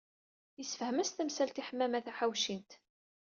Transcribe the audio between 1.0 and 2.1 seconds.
tamsalt i Ḥemmama